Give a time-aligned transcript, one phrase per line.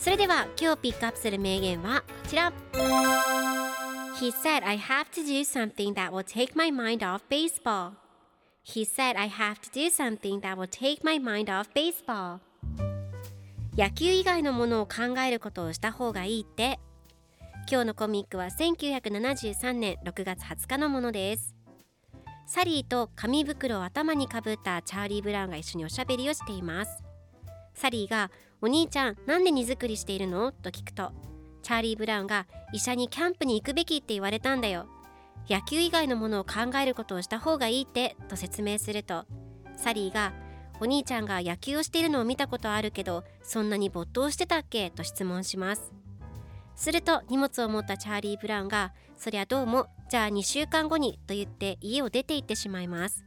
[0.00, 2.54] それでは今日ピックアップする名言はこちら
[4.18, 7.92] He said I have to do something that will take my mind off baseball
[8.64, 12.38] He said I have to do something that will take my mind off baseball
[13.76, 16.80] 野球以外のものを考えることをした方がいいって
[17.70, 21.54] 今日のコミックは1973年6月20日のものです
[22.46, 27.09] サリーと紙袋を頭にかぶったチャーリー・ブラウンが一緒におしゃべりをしています
[27.80, 31.12] サリーが「お兄ちゃんなんで荷造りしているの?」と聞くと
[31.62, 34.86] チャーリー・ブラウンが「医者にキャンプに行くべきって言われたんだよ
[35.48, 39.24] 野球以外のものを考えることをした方がいいって」と説明すると
[39.76, 40.34] サリーが
[40.78, 45.90] 「お兄ちゃんが野球をしているのを見たことあるけどそんなに没頭してたっけ?」と質問します
[46.76, 53.24] すると荷物を持ったチャーリー・ブラウンが「そりゃどうもじゃあ2週間後に」と言って家を出て行ってしまいます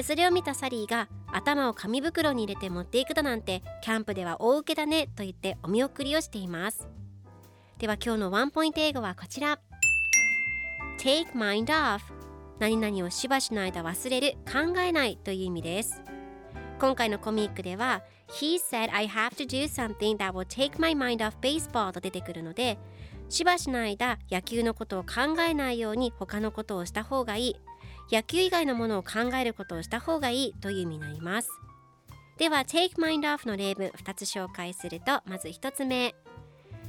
[0.00, 6.88] でそれを見たサリーが頭を紙袋に入れて持っていくだなんてキャンプでは大受けだねと言ってお見送りをしています。
[7.76, 9.60] では今日のワンポイント英語はこちら。
[10.98, 12.00] Take mind off.
[12.58, 14.38] 何々をしばしの間忘れる。
[14.50, 16.00] 考えないという意味です。
[16.80, 18.02] 今回のコミックでは
[18.40, 22.78] He said I have to do something that will take my mind off baseball と出てくるので
[23.28, 27.56] しばしの間野球のことを考えないように他のことをした方がいい。
[28.10, 31.50] 野球以外のものを考えることをした方がいいという意味になります
[32.38, 36.14] では take mind off の例文2つ紹介するとまず1つ目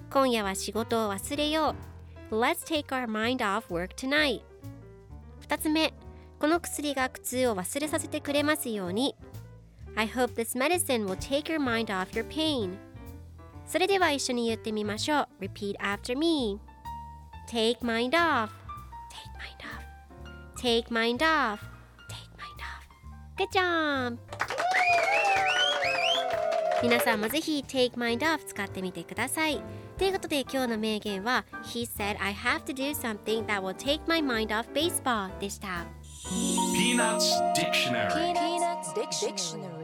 [0.10, 1.76] 今夜は仕事を忘れよ
[2.32, 4.42] う Let's take our mind off work tonight
[5.48, 5.94] 2つ目
[6.40, 9.16] この薬が苦痛を忘れさせてくれますように
[9.96, 12.78] I hope this medicine will take your mind off your pain
[13.68, 16.60] それでは一緒に言ってみましょう Repeat after me
[17.50, 18.50] Take mind off
[19.12, 19.81] Take mind off
[20.62, 21.60] Take mind off
[22.08, 22.86] Take mind off
[23.36, 24.20] Good job!
[26.84, 29.60] 皆さんもぜひ Take mind off 使ってみてください
[29.98, 35.88] ということで今日の名言は He said I have to do something that will take my mind off baseball でした
[36.76, 39.81] Peanuts Dictionary Peanuts Dictionary